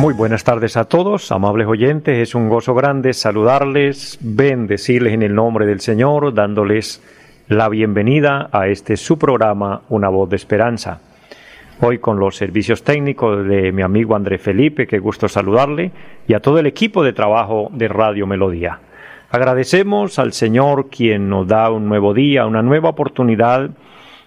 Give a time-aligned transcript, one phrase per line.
[0.00, 2.16] muy buenas tardes a todos, amables oyentes.
[2.18, 7.02] Es un gozo grande saludarles, bendecirles en el nombre del Señor, dándoles
[7.48, 11.00] la bienvenida a este su programa, Una voz de esperanza.
[11.80, 15.90] Hoy con los servicios técnicos de mi amigo André Felipe, que gusto saludarle,
[16.26, 18.78] y a todo el equipo de trabajo de Radio Melodía.
[19.30, 23.70] Agradecemos al Señor quien nos da un nuevo día, una nueva oportunidad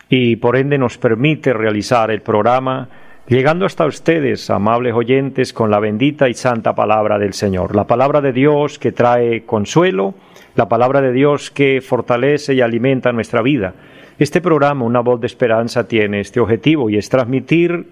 [0.08, 2.88] y por ende nos permite realizar el programa
[3.28, 8.22] llegando hasta ustedes, amables oyentes, con la bendita y santa palabra del Señor, la palabra
[8.22, 10.14] de Dios que trae consuelo,
[10.56, 13.74] la palabra de Dios que fortalece y alimenta nuestra vida.
[14.20, 17.88] Este programa, Una voz de esperanza, tiene este objetivo y es transmitir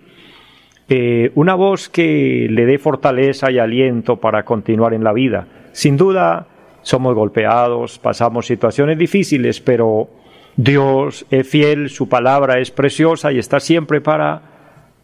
[0.89, 5.47] eh, una voz que le dé fortaleza y aliento para continuar en la vida.
[5.71, 6.47] Sin duda,
[6.81, 10.09] somos golpeados, pasamos situaciones difíciles, pero
[10.57, 14.50] Dios es fiel, su palabra es preciosa y está siempre para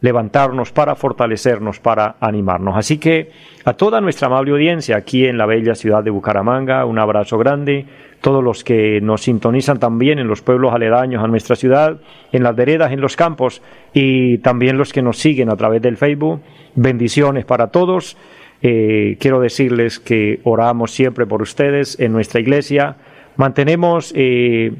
[0.01, 2.77] levantarnos, para fortalecernos, para animarnos.
[2.77, 3.31] Así que
[3.65, 7.85] a toda nuestra amable audiencia aquí en la bella ciudad de Bucaramanga, un abrazo grande.
[8.21, 11.97] Todos los que nos sintonizan también en los pueblos aledaños a nuestra ciudad,
[12.31, 13.61] en las veredas, en los campos
[13.93, 16.41] y también los que nos siguen a través del Facebook.
[16.75, 18.17] Bendiciones para todos.
[18.61, 22.95] Eh, quiero decirles que oramos siempre por ustedes en nuestra iglesia.
[23.35, 24.71] Mantenemos eh,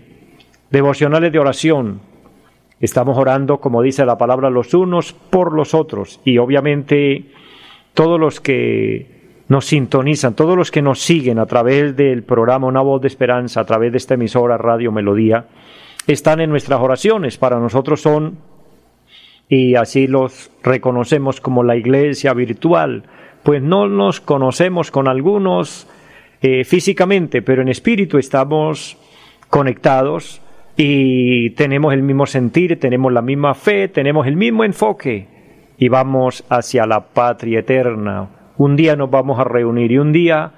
[0.72, 2.02] devocionales de oración
[2.80, 6.20] Estamos orando, como dice la palabra, los unos por los otros.
[6.24, 7.26] Y obviamente
[7.94, 12.82] todos los que nos sintonizan, todos los que nos siguen a través del programa Una
[12.82, 15.46] voz de esperanza, a través de esta emisora Radio Melodía,
[16.06, 17.38] están en nuestras oraciones.
[17.38, 18.38] Para nosotros son,
[19.50, 23.04] y así los reconocemos como la iglesia virtual,
[23.42, 25.88] pues no nos conocemos con algunos
[26.42, 28.98] eh, físicamente, pero en espíritu estamos
[29.50, 30.42] conectados
[30.78, 35.28] y tenemos el mismo sentir, tenemos la misma fe, tenemos el mismo enfoque
[35.76, 38.28] y vamos hacia la patria eterna.
[38.58, 40.52] Un día nos vamos a reunir y un día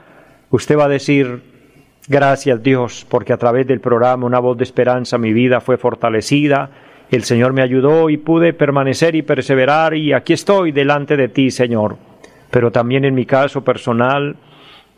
[0.50, 1.41] usted va a decir,
[2.09, 6.69] gracias Dios, porque a través del programa Una voz de esperanza mi vida fue fortalecida,
[7.09, 11.50] el Señor me ayudó y pude permanecer y perseverar y aquí estoy delante de ti,
[11.50, 11.96] Señor.
[12.51, 14.36] Pero también en mi caso personal,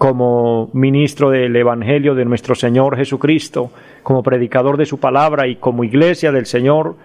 [0.01, 3.69] como ministro del Evangelio de nuestro Señor Jesucristo,
[4.01, 6.95] como predicador de su palabra y como iglesia del Señor,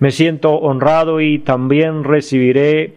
[0.00, 2.94] me siento honrado y también recibiré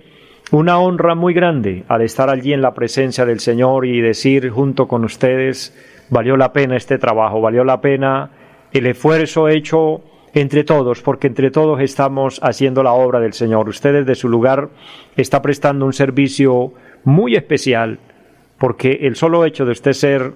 [0.50, 4.88] una honra muy grande al estar allí en la presencia del Señor y decir junto
[4.88, 5.72] con ustedes,
[6.09, 8.31] valió la pena este trabajo, valió la pena
[8.72, 10.02] el esfuerzo hecho
[10.34, 13.70] entre todos, porque entre todos estamos haciendo la obra del Señor.
[13.70, 14.70] Ustedes de su lugar
[15.16, 18.00] está prestando un servicio muy especial
[18.63, 20.31] porque el solo hecho de usted ser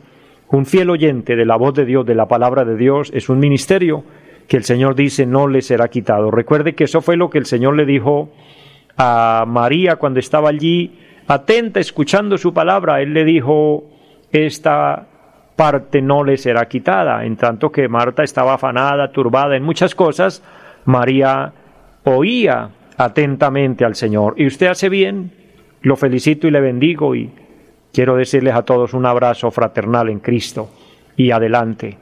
[0.50, 3.40] un fiel oyente de la voz de Dios, de la palabra de Dios, es un
[3.40, 4.04] ministerio
[4.50, 6.30] que el Señor dice no le será quitado.
[6.30, 8.30] Recuerde que eso fue lo que el Señor le dijo
[8.98, 13.02] a María cuando estaba allí, atenta, escuchando su palabra.
[13.02, 13.86] Él le dijo,
[14.34, 15.08] esta
[15.56, 17.24] parte no le será quitada.
[17.24, 20.44] En tanto que Marta estaba afanada, turbada en muchas cosas,
[20.84, 21.54] María
[22.04, 24.34] oía atentamente al Señor.
[24.36, 25.32] Y usted hace bien,
[25.82, 27.47] lo felicito y le bendigo y
[27.98, 30.70] Quiero decirles a todos un abrazo fraternal en Cristo
[31.16, 31.98] y adelante.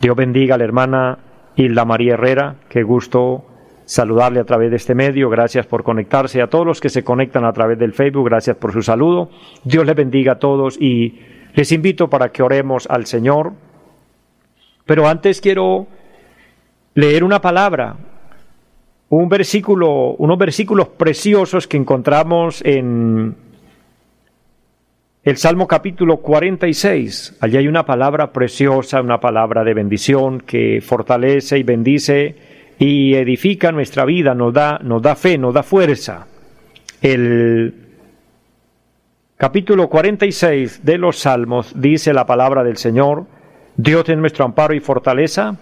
[0.00, 1.18] Dios bendiga a la hermana
[1.56, 3.44] Hilda María Herrera, qué gusto
[3.84, 7.44] saludarle a través de este medio, gracias por conectarse, a todos los que se conectan
[7.44, 9.28] a través del Facebook, gracias por su saludo,
[9.64, 11.18] Dios les bendiga a todos y
[11.52, 13.54] les invito para que oremos al Señor.
[14.86, 15.88] Pero antes quiero
[16.94, 17.96] leer una palabra,
[19.08, 23.50] un versículo, unos versículos preciosos que encontramos en
[25.24, 31.58] el Salmo capítulo 46, allí hay una palabra preciosa, una palabra de bendición que fortalece
[31.58, 32.34] y bendice
[32.76, 36.26] y edifica nuestra vida, nos da, nos da fe, nos da fuerza.
[37.00, 37.72] El
[39.36, 43.26] capítulo 46 de los Salmos dice la palabra del Señor,
[43.76, 45.56] Dios es nuestro amparo y fortaleza,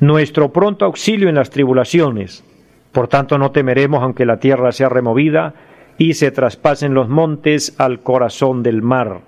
[0.00, 2.42] nuestro pronto auxilio en las tribulaciones.
[2.90, 5.52] Por tanto no temeremos aunque la tierra sea removida,
[5.98, 9.20] y se traspasen los montes al corazón del mar,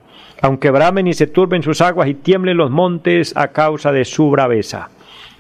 [0.43, 4.31] aunque bramen y se turben sus aguas y tiemblen los montes a causa de su
[4.31, 4.91] braveza.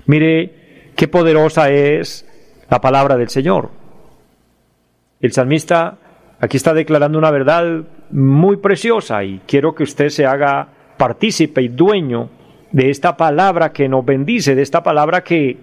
[0.06, 2.26] Mire qué poderosa es
[2.70, 3.70] la palabra del Señor.
[5.20, 5.98] El salmista
[6.38, 10.68] Aquí está declarando una verdad muy preciosa y quiero que usted se haga
[10.98, 12.28] partícipe y dueño
[12.72, 15.56] de esta palabra que nos bendice, de esta palabra que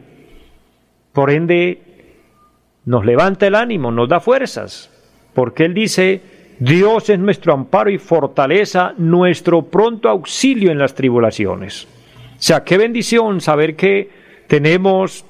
[1.11, 1.79] por ende
[2.85, 4.89] nos levanta el ánimo, nos da fuerzas,
[5.33, 6.21] porque Él dice,
[6.59, 11.87] Dios es nuestro amparo y fortaleza, nuestro pronto auxilio en las tribulaciones.
[12.37, 14.09] O sea, qué bendición saber que
[14.47, 15.25] tenemos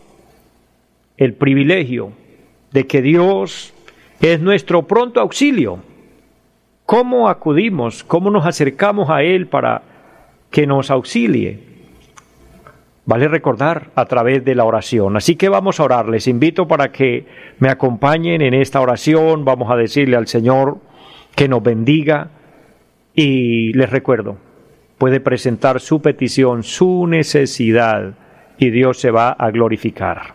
[1.17, 2.11] el privilegio
[2.71, 3.73] de que Dios
[4.19, 5.79] es nuestro pronto auxilio.
[6.85, 8.03] ¿Cómo acudimos?
[8.03, 9.83] ¿Cómo nos acercamos a Él para
[10.49, 11.72] que nos auxilie?
[13.05, 15.17] Vale recordar a través de la oración.
[15.17, 16.07] Así que vamos a orar.
[16.07, 17.25] Les invito para que
[17.59, 19.43] me acompañen en esta oración.
[19.43, 20.77] Vamos a decirle al Señor
[21.35, 22.29] que nos bendiga.
[23.13, 24.37] Y les recuerdo,
[24.97, 28.13] puede presentar su petición, su necesidad,
[28.57, 30.33] y Dios se va a glorificar.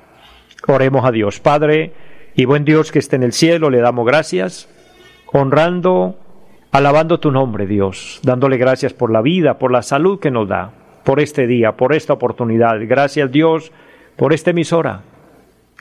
[0.66, 1.40] Oremos a Dios.
[1.40, 1.92] Padre
[2.36, 4.68] y buen Dios que esté en el cielo, le damos gracias,
[5.32, 6.20] honrando,
[6.70, 10.77] alabando tu nombre, Dios, dándole gracias por la vida, por la salud que nos da
[11.08, 12.76] por este día, por esta oportunidad.
[12.82, 13.72] Gracias Dios
[14.14, 15.00] por esta emisora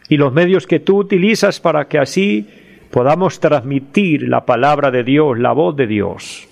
[0.08, 2.48] y los medios que tú utilizas para que así
[2.92, 6.48] podamos transmitir la palabra de Dios, la voz de Dios.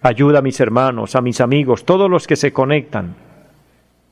[0.00, 3.16] Ayuda a mis hermanos, a mis amigos, todos los que se conectan,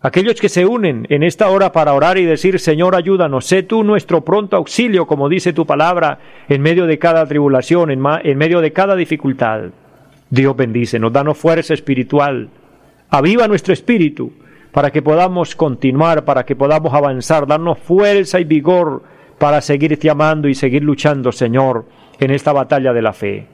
[0.00, 3.84] aquellos que se unen en esta hora para orar y decir, Señor, ayúdanos, sé tú
[3.84, 6.18] nuestro pronto auxilio, como dice tu palabra,
[6.48, 9.66] en medio de cada tribulación, en, en medio de cada dificultad.
[10.28, 12.48] Dios bendice, nos danos fuerza espiritual,
[13.10, 14.32] Aviva nuestro espíritu
[14.72, 19.02] para que podamos continuar, para que podamos avanzar, darnos fuerza y vigor
[19.38, 21.86] para seguirte amando y seguir luchando, Señor,
[22.18, 23.46] en esta batalla de la fe.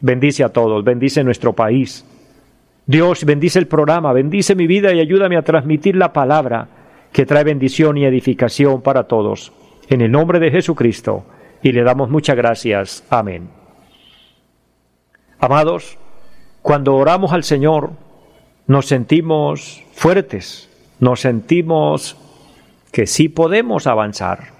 [0.00, 2.04] Bendice a todos, bendice nuestro país.
[2.86, 6.68] Dios, bendice el programa, bendice mi vida y ayúdame a transmitir la palabra
[7.12, 9.52] que trae bendición y edificación para todos.
[9.88, 11.24] En el nombre de Jesucristo.
[11.62, 13.04] Y le damos muchas gracias.
[13.10, 13.48] Amén.
[15.40, 15.98] Amados,
[16.62, 17.90] cuando oramos al Señor,
[18.68, 20.68] nos sentimos fuertes,
[21.00, 22.16] nos sentimos
[22.92, 24.50] que sí podemos avanzar.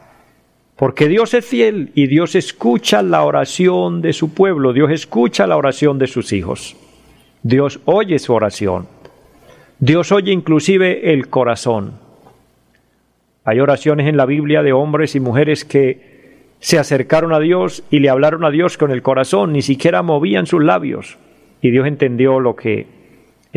[0.77, 5.59] Porque Dios es fiel y Dios escucha la oración de su pueblo, Dios escucha la
[5.59, 6.75] oración de sus hijos.
[7.43, 8.89] Dios oye su oración.
[9.79, 11.93] Dios oye inclusive el corazón.
[13.45, 17.99] Hay oraciones en la Biblia de hombres y mujeres que se acercaron a Dios y
[17.99, 21.19] le hablaron a Dios con el corazón, ni siquiera movían sus labios.
[21.61, 22.98] Y Dios entendió lo que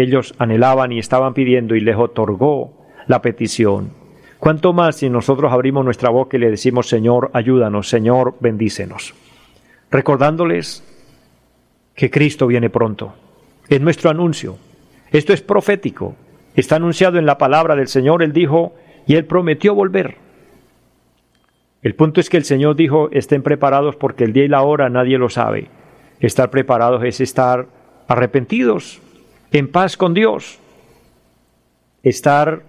[0.02, 2.74] ellos anhelaban y estaban pidiendo y les otorgó
[3.08, 3.92] la petición.
[4.40, 9.14] ¿Cuánto más si nosotros abrimos nuestra boca y le decimos, Señor, ayúdanos, Señor, bendícenos?
[9.92, 10.84] Recordándoles
[11.96, 13.14] que Cristo viene pronto.
[13.70, 14.58] Es nuestro anuncio.
[15.12, 16.16] Esto es profético.
[16.56, 18.24] Está anunciado en la palabra del Señor.
[18.24, 18.74] Él dijo,
[19.06, 20.16] y Él prometió volver.
[21.82, 24.90] El punto es que el Señor dijo, estén preparados porque el día y la hora
[24.90, 25.68] nadie lo sabe.
[26.20, 27.68] Estar preparados es estar
[28.08, 29.02] arrepentidos,
[29.52, 30.60] en paz con Dios,
[32.04, 32.64] estar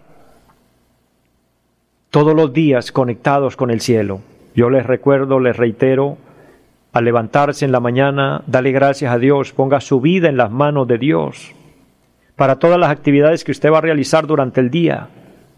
[2.11, 4.21] todos los días conectados con el cielo.
[4.55, 6.19] Yo les recuerdo, les reitero,
[6.93, 10.87] al levantarse en la mañana, dale gracias a Dios, ponga su vida en las manos
[10.89, 11.53] de Dios.
[12.37, 15.09] Para todas las actividades que usted va a realizar durante el día,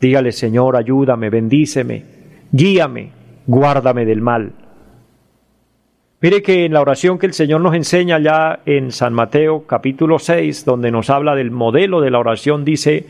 [0.00, 2.04] dígale, Señor, ayúdame, bendíceme,
[2.52, 3.10] guíame,
[3.46, 4.52] guárdame del mal.
[6.24, 10.18] Mire que en la oración que el Señor nos enseña ya en San Mateo capítulo
[10.18, 13.04] 6, donde nos habla del modelo de la oración, dice,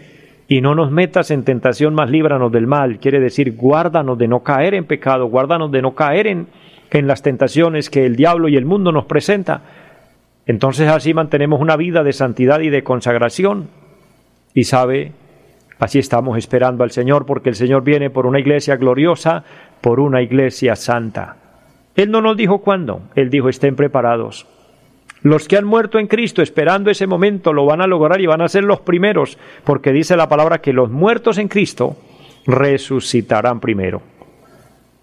[0.49, 2.99] y no nos metas en tentación, más líbranos del mal.
[2.99, 6.49] Quiere decir, guárdanos de no caer en pecado, guárdanos de no caer en,
[6.91, 9.63] en las tentaciones que el diablo y el mundo nos presenta.
[10.45, 13.69] Entonces así mantenemos una vida de santidad y de consagración.
[14.55, 15.13] Y sabe,
[15.79, 19.45] así estamos esperando al Señor, porque el Señor viene por una iglesia gloriosa,
[19.81, 21.44] por una iglesia santa.
[21.97, 24.47] Él no nos dijo cuándo, Él dijo estén preparados.
[25.23, 28.43] Los que han muerto en Cristo esperando ese momento lo van a lograr y van
[28.43, 31.97] a ser los primeros, porque dice la palabra que los muertos en Cristo
[32.47, 34.03] resucitarán primero.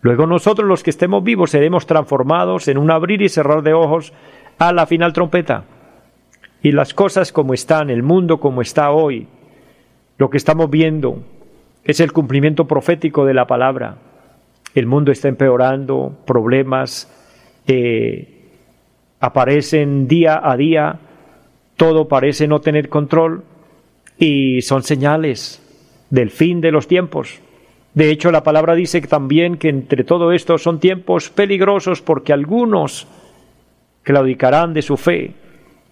[0.01, 4.13] Luego nosotros los que estemos vivos seremos transformados en un abrir y cerrar de ojos
[4.59, 5.63] a la final trompeta.
[6.61, 9.27] Y las cosas como están, el mundo como está hoy,
[10.17, 11.23] lo que estamos viendo
[11.83, 13.97] es el cumplimiento profético de la palabra
[14.75, 17.09] el mundo está empeorando, problemas
[17.67, 18.27] eh,
[19.19, 20.99] aparecen día a día,
[21.75, 23.43] todo parece no tener control
[24.17, 25.61] y son señales
[26.09, 27.39] del fin de los tiempos.
[27.93, 33.07] De hecho, la palabra dice también que entre todo esto son tiempos peligrosos porque algunos
[34.03, 35.33] claudicarán de su fe.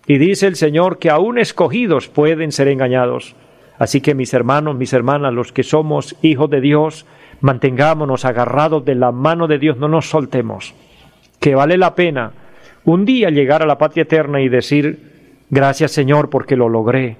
[0.07, 3.35] Y dice el Señor que aún escogidos pueden ser engañados.
[3.77, 7.05] Así que mis hermanos, mis hermanas, los que somos hijos de Dios,
[7.41, 10.73] mantengámonos agarrados de la mano de Dios, no nos soltemos,
[11.39, 12.31] que vale la pena
[12.85, 17.17] un día llegar a la patria eterna y decir, gracias Señor porque lo logré,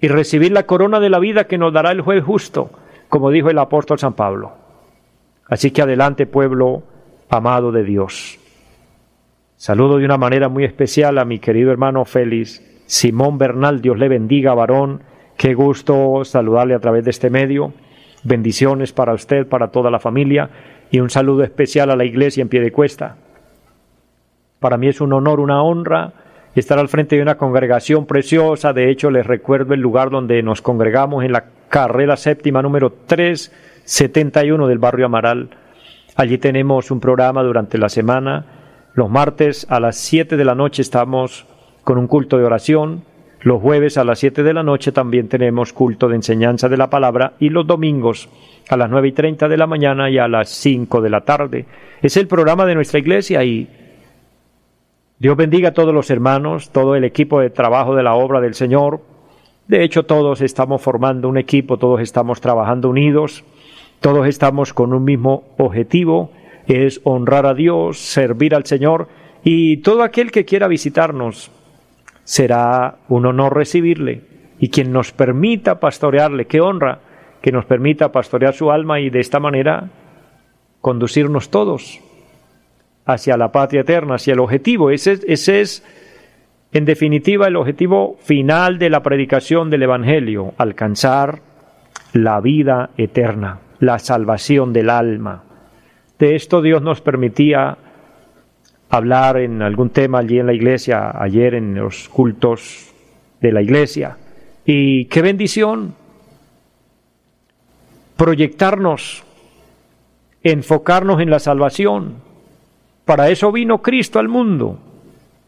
[0.00, 2.70] y recibir la corona de la vida que nos dará el juez justo,
[3.08, 4.52] como dijo el apóstol San Pablo.
[5.48, 6.82] Así que adelante pueblo
[7.30, 8.38] amado de Dios.
[9.56, 14.08] Saludo de una manera muy especial a mi querido hermano Félix Simón Bernal, Dios le
[14.08, 15.02] bendiga, varón.
[15.36, 17.72] Qué gusto saludarle a través de este medio.
[18.26, 20.50] Bendiciones para usted, para toda la familia
[20.90, 23.14] y un saludo especial a la iglesia en pie de cuesta.
[24.58, 26.12] Para mí es un honor, una honra
[26.56, 28.72] estar al frente de una congregación preciosa.
[28.72, 34.66] De hecho, les recuerdo el lugar donde nos congregamos en la carrera séptima número 371
[34.66, 35.50] del barrio Amaral.
[36.16, 38.44] Allí tenemos un programa durante la semana.
[38.94, 41.46] Los martes a las 7 de la noche estamos
[41.84, 43.04] con un culto de oración.
[43.40, 46.90] Los jueves a las 7 de la noche también tenemos culto de enseñanza de la
[46.90, 48.28] palabra y los domingos
[48.68, 51.66] a las nueve y treinta de la mañana y a las 5 de la tarde.
[52.02, 53.68] Es el programa de nuestra iglesia y
[55.18, 58.54] Dios bendiga a todos los hermanos, todo el equipo de trabajo de la obra del
[58.54, 59.00] Señor.
[59.68, 63.44] De hecho, todos estamos formando un equipo, todos estamos trabajando unidos,
[64.00, 66.30] todos estamos con un mismo objetivo,
[66.66, 69.08] es honrar a Dios, servir al Señor
[69.44, 71.50] y todo aquel que quiera visitarnos
[72.26, 74.20] será un honor recibirle
[74.58, 76.98] y quien nos permita pastorearle, qué honra
[77.40, 79.88] que nos permita pastorear su alma y de esta manera
[80.80, 82.00] conducirnos todos
[83.04, 84.90] hacia la patria eterna, hacia el objetivo.
[84.90, 85.84] Ese, ese es,
[86.72, 91.42] en definitiva, el objetivo final de la predicación del Evangelio, alcanzar
[92.12, 95.44] la vida eterna, la salvación del alma.
[96.18, 97.78] De esto Dios nos permitía
[98.88, 102.92] hablar en algún tema allí en la iglesia, ayer en los cultos
[103.40, 104.16] de la iglesia.
[104.64, 105.94] Y qué bendición
[108.16, 109.24] proyectarnos,
[110.42, 112.14] enfocarnos en la salvación.
[113.04, 114.78] Para eso vino Cristo al mundo,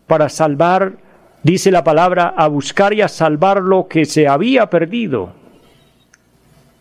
[0.07, 0.99] para salvar,
[1.43, 5.33] dice la palabra, a buscar y a salvar lo que se había perdido.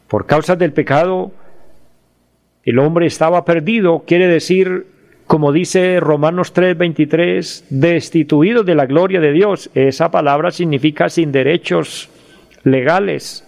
[0.08, 1.32] Por causa del pecado,
[2.64, 4.97] el hombre estaba perdido, quiere decir
[5.28, 9.70] como dice Romanos 3:23, destituido de la gloria de Dios.
[9.76, 12.10] Esa palabra significa sin derechos
[12.64, 13.44] legales,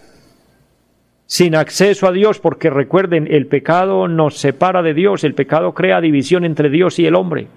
[1.26, 6.02] sin acceso a Dios, porque recuerden, el pecado nos separa de Dios, el pecado crea
[6.02, 7.48] división entre Dios y el hombre.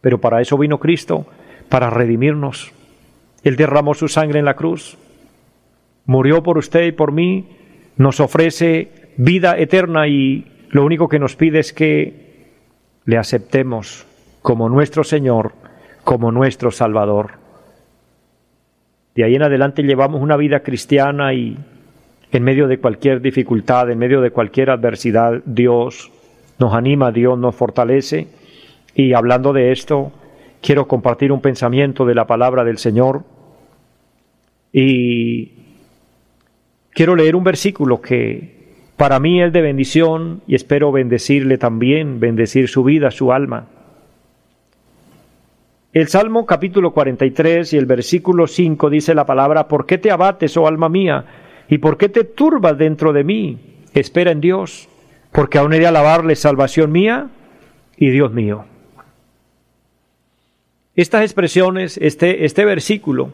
[0.00, 1.26] Pero para eso vino Cristo,
[1.68, 2.72] para redimirnos.
[3.44, 4.98] Él derramó su sangre en la cruz,
[6.06, 7.46] murió por usted y por mí,
[7.96, 12.21] nos ofrece vida eterna y lo único que nos pide es que
[13.04, 14.06] le aceptemos
[14.42, 15.52] como nuestro Señor,
[16.04, 17.32] como nuestro Salvador.
[19.14, 21.56] De ahí en adelante llevamos una vida cristiana y
[22.30, 26.10] en medio de cualquier dificultad, en medio de cualquier adversidad, Dios
[26.58, 28.28] nos anima, Dios nos fortalece.
[28.94, 30.12] Y hablando de esto,
[30.62, 33.24] quiero compartir un pensamiento de la palabra del Señor
[34.72, 35.52] y
[36.90, 38.61] quiero leer un versículo que
[38.96, 43.66] para mí es de bendición y espero bendecirle también, bendecir su vida, su alma.
[45.92, 50.56] El Salmo capítulo 43 y el versículo 5 dice la palabra, ¿por qué te abates,
[50.56, 51.24] oh alma mía?
[51.68, 53.58] ¿Y por qué te turbas dentro de mí?
[53.92, 54.88] Espera en Dios,
[55.32, 57.28] porque aún he de alabarle salvación mía
[57.96, 58.64] y Dios mío.
[60.94, 63.30] Estas expresiones, este, este versículo,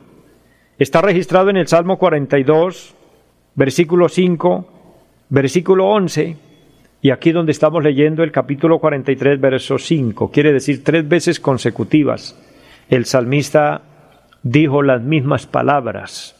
[0.78, 2.94] está registrado en el Salmo 42,
[3.54, 4.77] versículo 5,
[5.28, 6.36] versículo 11,
[7.00, 12.36] y aquí donde estamos leyendo el capítulo 43, verso 5, quiere decir tres veces consecutivas,
[12.88, 13.82] el salmista
[14.42, 16.34] dijo las mismas palabras,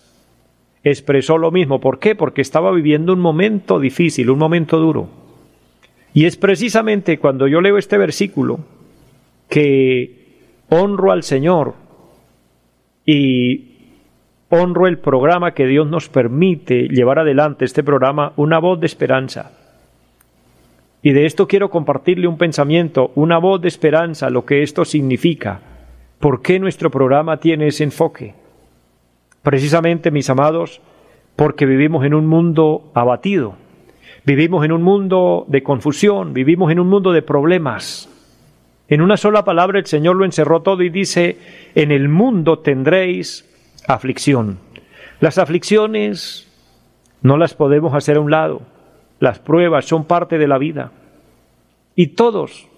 [0.82, 1.80] expresó lo mismo.
[1.80, 2.14] ¿Por qué?
[2.14, 5.08] Porque estaba viviendo un momento difícil, un momento duro.
[6.14, 8.60] Y es precisamente cuando yo leo este versículo
[9.48, 11.74] que honro al Señor
[13.04, 13.67] y
[14.50, 19.52] honro el programa que Dios nos permite llevar adelante, este programa, una voz de esperanza.
[21.02, 25.60] Y de esto quiero compartirle un pensamiento, una voz de esperanza, lo que esto significa.
[26.18, 28.34] ¿Por qué nuestro programa tiene ese enfoque?
[29.42, 30.80] Precisamente, mis amados,
[31.36, 33.54] porque vivimos en un mundo abatido,
[34.24, 38.08] vivimos en un mundo de confusión, vivimos en un mundo de problemas.
[38.88, 41.38] En una sola palabra el Señor lo encerró todo y dice,
[41.74, 43.47] en el mundo tendréis
[43.88, 44.58] aflicción.
[45.18, 46.46] Las aflicciones
[47.22, 48.62] no las podemos hacer a un lado.
[49.18, 50.92] Las pruebas son parte de la vida.
[51.96, 52.68] Y todos,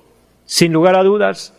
[0.46, 1.54] sin lugar a dudas,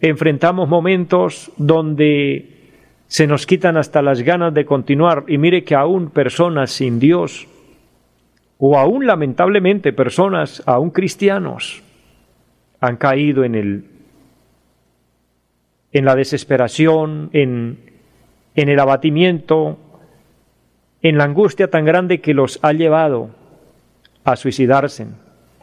[0.00, 2.72] enfrentamos momentos donde
[3.08, 5.24] se nos quitan hasta las ganas de continuar.
[5.26, 7.48] Y mire que aún personas sin Dios,
[8.58, 11.82] o aún lamentablemente personas, aún cristianos,
[12.80, 13.84] han caído en el
[15.92, 17.93] en la desesperación, en,
[18.54, 19.78] en el abatimiento,
[21.02, 23.30] en la angustia tan grande que los ha llevado
[24.24, 25.06] a suicidarse,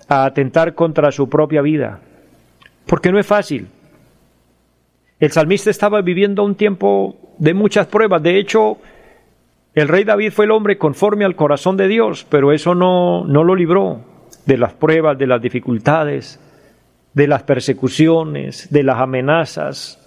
[0.07, 1.99] a atentar contra su propia vida.
[2.85, 3.67] Porque no es fácil.
[5.19, 8.21] El salmista estaba viviendo un tiempo de muchas pruebas.
[8.23, 8.77] De hecho,
[9.73, 13.43] el rey David fue el hombre conforme al corazón de Dios, pero eso no, no
[13.43, 14.01] lo libró
[14.45, 16.39] de las pruebas, de las dificultades,
[17.13, 20.00] de las persecuciones, de las amenazas.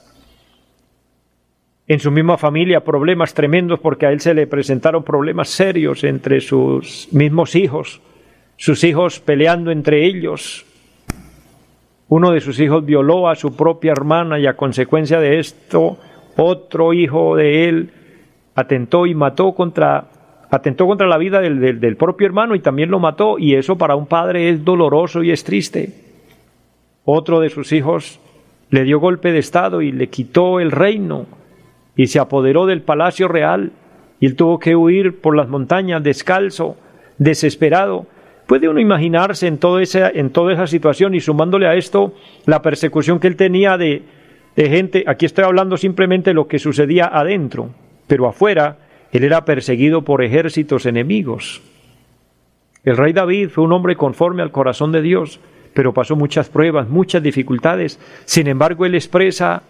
[1.87, 6.41] En su misma familia problemas tremendos porque a él se le presentaron problemas serios entre
[6.41, 8.01] sus mismos hijos,
[8.57, 10.65] sus hijos peleando entre ellos,
[12.09, 15.99] uno de sus hijos violó a su propia hermana y a consecuencia de esto
[16.37, 17.91] otro hijo de él
[18.55, 20.11] atentó y mató contra
[20.51, 23.97] atentó contra la vida del, del, propio hermano y también lo mató y eso para
[23.97, 25.93] un padre es doloroso y es triste.
[27.05, 28.21] Otro de sus hijos
[28.71, 31.27] le dio golpe de estado y le quitó el reino
[31.97, 33.73] y se apoderó del palacio real
[34.21, 36.77] y él tuvo que huir por las montañas descalzo,
[37.19, 38.07] desesperado
[38.47, 42.13] ¿Puede uno imaginarse en, todo en toda esa situación y sumándole a esto
[42.45, 44.03] la persecución que él tenía de,
[44.55, 45.05] de gente?
[45.07, 47.71] Aquí estoy hablando simplemente de lo que sucedía adentro,
[48.07, 48.77] pero afuera
[49.13, 51.63] él era perseguido por ejércitos enemigos.
[52.85, 55.41] El rey David fue un hombre conforme al corazón de Dios,
[55.73, 57.99] pero pasó muchas pruebas, muchas dificultades.
[58.27, 59.63] Sin embargo, él expresa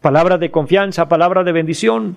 [0.00, 2.16] palabras de confianza, palabras de bendición.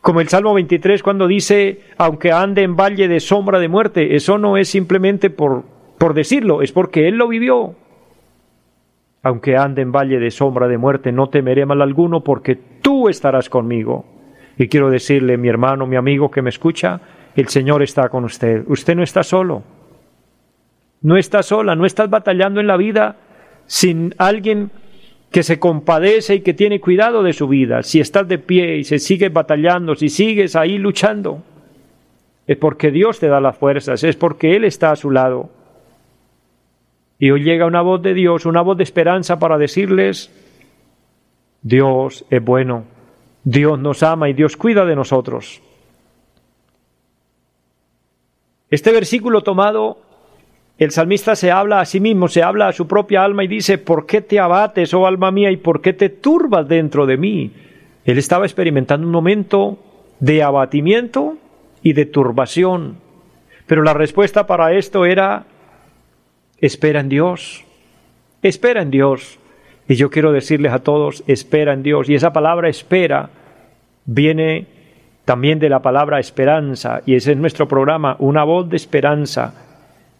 [0.00, 4.38] Como el Salmo 23 cuando dice, aunque ande en valle de sombra de muerte, eso
[4.38, 5.64] no es simplemente por,
[5.98, 7.74] por decirlo, es porque Él lo vivió.
[9.22, 13.50] Aunque ande en valle de sombra de muerte, no temeré mal alguno porque tú estarás
[13.50, 14.06] conmigo.
[14.56, 17.00] Y quiero decirle, mi hermano, mi amigo que me escucha,
[17.36, 18.64] el Señor está con usted.
[18.66, 19.62] Usted no está solo.
[21.02, 23.16] No está sola, no estás batallando en la vida
[23.66, 24.70] sin alguien
[25.30, 28.84] que se compadece y que tiene cuidado de su vida, si estás de pie y
[28.84, 31.42] se sigue batallando, si sigues ahí luchando,
[32.46, 35.50] es porque Dios te da las fuerzas, es porque Él está a su lado.
[37.18, 40.32] Y hoy llega una voz de Dios, una voz de esperanza para decirles,
[41.62, 42.84] Dios es bueno,
[43.44, 45.60] Dios nos ama y Dios cuida de nosotros.
[48.68, 49.98] Este versículo tomado
[50.80, 53.76] el salmista se habla a sí mismo, se habla a su propia alma y dice,
[53.76, 57.52] ¿por qué te abates, oh alma mía, y por qué te turbas dentro de mí?
[58.06, 59.78] Él estaba experimentando un momento
[60.20, 61.36] de abatimiento
[61.82, 62.96] y de turbación.
[63.66, 65.44] Pero la respuesta para esto era,
[66.62, 67.62] espera en Dios,
[68.40, 69.38] espera en Dios.
[69.86, 72.08] Y yo quiero decirles a todos, espera en Dios.
[72.08, 73.28] Y esa palabra espera
[74.06, 74.66] viene
[75.26, 77.02] también de la palabra esperanza.
[77.04, 79.66] Y ese es nuestro programa, una voz de esperanza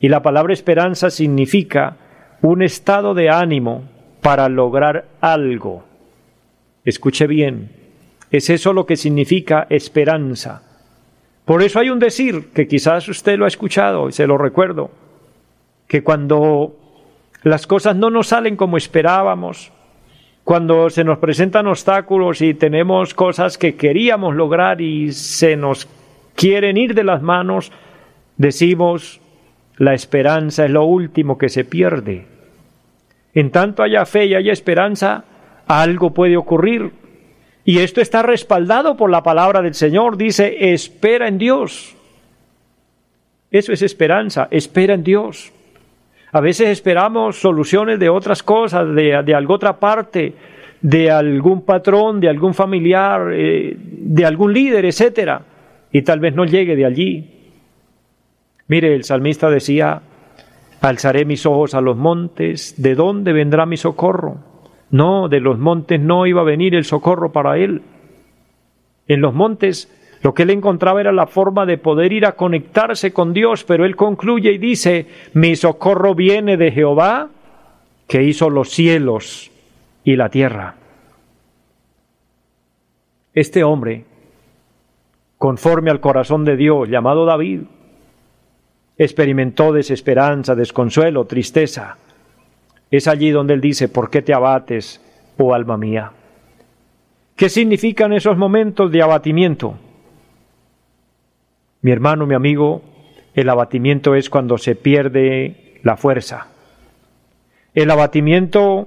[0.00, 1.96] y la palabra esperanza significa
[2.42, 3.84] un estado de ánimo
[4.22, 5.84] para lograr algo.
[6.84, 7.70] Escuche bien,
[8.30, 10.62] es eso lo que significa esperanza.
[11.44, 14.90] Por eso hay un decir que quizás usted lo ha escuchado y se lo recuerdo,
[15.86, 16.76] que cuando
[17.42, 19.72] las cosas no nos salen como esperábamos,
[20.44, 25.88] cuando se nos presentan obstáculos y tenemos cosas que queríamos lograr y se nos
[26.34, 27.72] quieren ir de las manos,
[28.36, 29.19] decimos,
[29.80, 32.26] la esperanza es lo último que se pierde.
[33.32, 35.24] En tanto haya fe y haya esperanza,
[35.66, 36.90] algo puede ocurrir.
[37.64, 40.18] Y esto está respaldado por la palabra del Señor.
[40.18, 41.96] Dice, espera en Dios.
[43.50, 45.50] Eso es esperanza, espera en Dios.
[46.30, 50.34] A veces esperamos soluciones de otras cosas, de, de alguna otra parte,
[50.82, 55.40] de algún patrón, de algún familiar, eh, de algún líder, etcétera,
[55.90, 57.29] y tal vez no llegue de allí.
[58.70, 60.00] Mire, el salmista decía,
[60.80, 64.36] alzaré mis ojos a los montes, ¿de dónde vendrá mi socorro?
[64.92, 67.82] No, de los montes no iba a venir el socorro para él.
[69.08, 73.12] En los montes lo que él encontraba era la forma de poder ir a conectarse
[73.12, 77.28] con Dios, pero él concluye y dice, mi socorro viene de Jehová,
[78.06, 79.50] que hizo los cielos
[80.04, 80.76] y la tierra.
[83.34, 84.04] Este hombre,
[85.38, 87.62] conforme al corazón de Dios, llamado David,
[89.00, 91.96] experimentó desesperanza, desconsuelo, tristeza.
[92.90, 95.00] Es allí donde él dice, ¿por qué te abates,
[95.38, 96.12] oh alma mía?
[97.34, 99.78] ¿Qué significan esos momentos de abatimiento?
[101.80, 102.82] Mi hermano, mi amigo,
[103.32, 106.48] el abatimiento es cuando se pierde la fuerza.
[107.72, 108.86] El abatimiento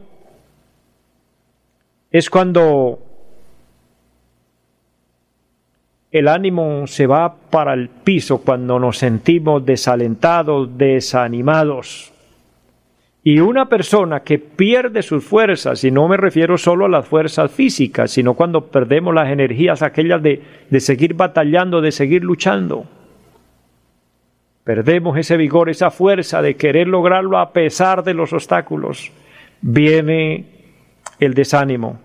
[2.12, 3.00] es cuando
[6.14, 12.14] el ánimo se va para el piso cuando nos sentimos desalentados, desanimados.
[13.24, 17.52] Y una persona que pierde sus fuerzas, y no me refiero solo a las fuerzas
[17.52, 22.86] físicas, sino cuando perdemos las energías aquellas de, de seguir batallando, de seguir luchando,
[24.64, 29.12] perdemos ese vigor, esa fuerza de querer lograrlo a pesar de los obstáculos,
[29.62, 30.46] viene
[31.20, 32.00] el desánimo.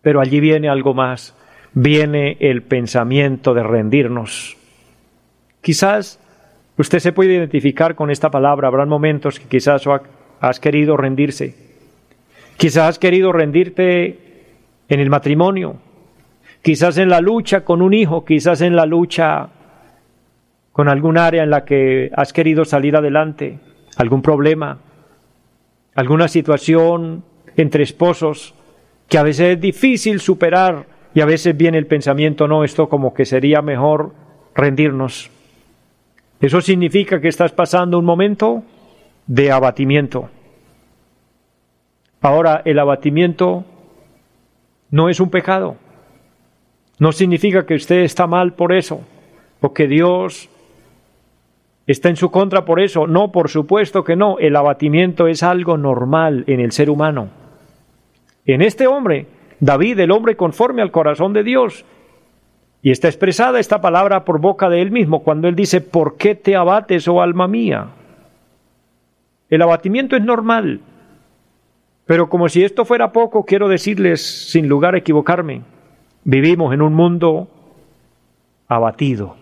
[0.00, 1.34] Pero allí viene algo más,
[1.74, 4.56] viene el pensamiento de rendirnos.
[5.60, 6.20] Quizás
[6.76, 8.68] Usted se puede identificar con esta palabra.
[8.68, 9.84] Habrán momentos que quizás
[10.40, 11.54] has querido rendirse.
[12.56, 14.18] Quizás has querido rendirte
[14.88, 15.76] en el matrimonio.
[16.62, 18.24] Quizás en la lucha con un hijo.
[18.24, 19.50] Quizás en la lucha
[20.72, 23.60] con algún área en la que has querido salir adelante.
[23.96, 24.78] Algún problema.
[25.94, 27.24] Alguna situación
[27.56, 28.52] entre esposos
[29.08, 33.14] que a veces es difícil superar y a veces viene el pensamiento, no, esto como
[33.14, 34.12] que sería mejor
[34.54, 35.30] rendirnos.
[36.40, 38.64] Eso significa que estás pasando un momento
[39.26, 40.28] de abatimiento.
[42.20, 43.64] Ahora, el abatimiento
[44.90, 45.76] no es un pecado.
[46.98, 49.00] No significa que usted está mal por eso,
[49.60, 50.48] o que Dios
[51.86, 53.06] está en su contra por eso.
[53.06, 54.38] No, por supuesto que no.
[54.38, 57.28] El abatimiento es algo normal en el ser humano.
[58.46, 59.26] En este hombre,
[59.64, 61.86] David, el hombre conforme al corazón de Dios,
[62.82, 66.34] y está expresada esta palabra por boca de él mismo cuando él dice, ¿por qué
[66.34, 67.86] te abates, oh alma mía?
[69.48, 70.80] El abatimiento es normal,
[72.04, 75.62] pero como si esto fuera poco, quiero decirles, sin lugar a equivocarme,
[76.24, 77.48] vivimos en un mundo
[78.68, 79.36] abatido,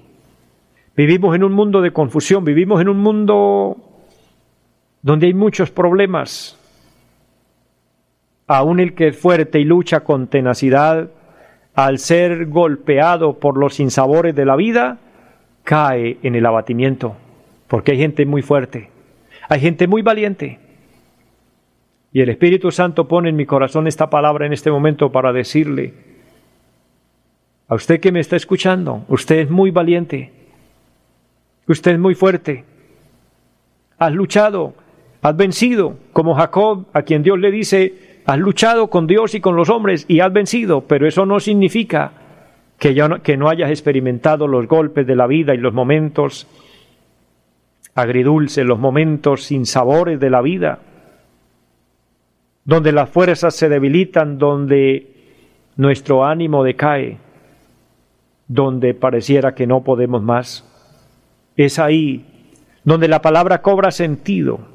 [0.96, 3.76] vivimos en un mundo de confusión, vivimos en un mundo
[5.02, 6.62] donde hay muchos problemas.
[8.52, 11.08] Aún el que es fuerte y lucha con tenacidad,
[11.74, 14.98] al ser golpeado por los sinsabores de la vida,
[15.64, 17.16] cae en el abatimiento,
[17.66, 18.90] porque hay gente muy fuerte,
[19.48, 20.58] hay gente muy valiente.
[22.12, 25.94] Y el Espíritu Santo pone en mi corazón esta palabra en este momento para decirle,
[27.68, 30.30] a usted que me está escuchando, usted es muy valiente,
[31.66, 32.66] usted es muy fuerte,
[33.96, 34.74] has luchado,
[35.22, 39.56] has vencido, como Jacob, a quien Dios le dice, Has luchado con Dios y con
[39.56, 42.12] los hombres y has vencido, pero eso no significa
[42.78, 46.46] que, no, que no hayas experimentado los golpes de la vida y los momentos
[47.94, 50.78] agridulces, los momentos sin sabores de la vida,
[52.64, 55.12] donde las fuerzas se debilitan, donde
[55.76, 57.18] nuestro ánimo decae,
[58.46, 60.68] donde pareciera que no podemos más.
[61.56, 62.24] Es ahí
[62.85, 64.71] donde la palabra cobra sentido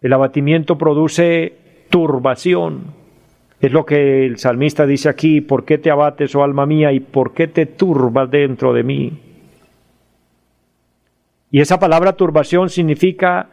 [0.00, 1.52] el abatimiento produce
[1.90, 2.94] turbación.
[3.60, 7.00] Es lo que el salmista dice aquí, ¿por qué te abates, oh alma mía, y
[7.00, 9.20] por qué te turbas dentro de mí?
[11.50, 13.48] Y esa palabra turbación significa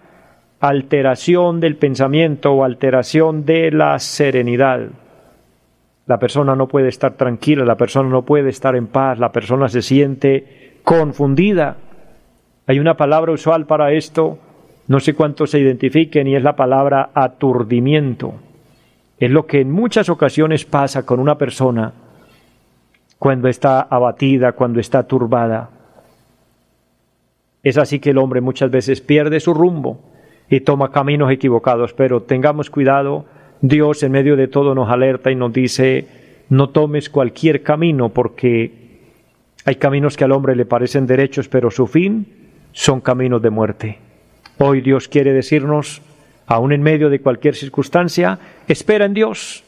[0.59, 4.89] alteración del pensamiento o alteración de la serenidad.
[6.05, 9.67] La persona no puede estar tranquila, la persona no puede estar en paz, la persona
[9.67, 11.75] se siente confundida.
[12.65, 14.39] Hay una palabra usual para esto
[14.87, 18.35] no sé cuántos se identifiquen y es la palabra aturdimiento.
[19.19, 21.93] Es lo que en muchas ocasiones pasa con una persona
[23.19, 25.69] cuando está abatida, cuando está turbada.
[27.63, 29.99] Es así que el hombre muchas veces pierde su rumbo
[30.49, 33.25] y toma caminos equivocados, pero tengamos cuidado,
[33.59, 36.07] Dios en medio de todo nos alerta y nos dice,
[36.49, 38.71] no tomes cualquier camino porque
[39.65, 42.25] hay caminos que al hombre le parecen derechos, pero su fin
[42.71, 44.06] son caminos de muerte.
[44.59, 46.01] Hoy Dios quiere decirnos,
[46.47, 49.63] aun en medio de cualquier circunstancia, espera en Dios,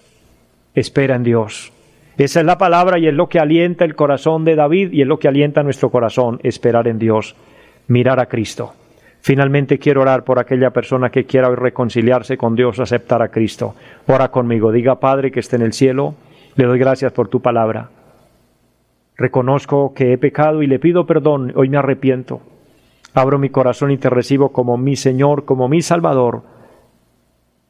[0.73, 1.71] espera en Dios.
[2.17, 5.07] Esa es la palabra y es lo que alienta el corazón de David y es
[5.07, 7.35] lo que alienta nuestro corazón, esperar en Dios,
[7.87, 8.73] mirar a Cristo.
[9.21, 13.75] Finalmente quiero orar por aquella persona que quiera hoy reconciliarse con Dios, aceptar a Cristo.
[14.07, 16.15] Ora conmigo, diga Padre que esté en el cielo,
[16.55, 17.89] le doy gracias por tu palabra.
[19.17, 22.41] Reconozco que he pecado y le pido perdón, hoy me arrepiento.
[23.13, 26.43] Abro mi corazón y te recibo como mi Señor, como mi Salvador.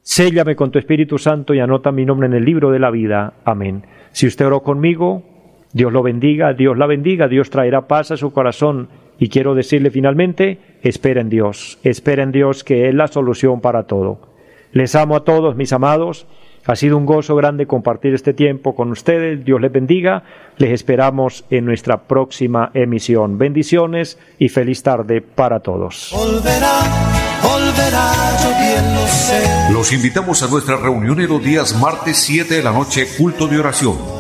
[0.02, 3.34] Séllame con tu Espíritu Santo y anota mi nombre en el libro de la vida.
[3.46, 3.84] Amén.
[4.12, 5.24] Si usted oró conmigo,
[5.72, 8.90] Dios lo bendiga, Dios la bendiga, Dios traerá paz a su corazón.
[9.20, 13.84] Y quiero decirle finalmente, espera en Dios, espera en Dios que es la solución para
[13.84, 14.20] todo.
[14.72, 16.26] Les amo a todos, mis amados.
[16.66, 19.44] Ha sido un gozo grande compartir este tiempo con ustedes.
[19.44, 20.24] Dios les bendiga.
[20.58, 23.38] Les esperamos en nuestra próxima emisión.
[23.38, 26.14] Bendiciones y feliz tarde para todos.
[29.72, 33.60] Los invitamos a nuestra reunión en los días martes 7 de la noche, culto de
[33.60, 34.19] oración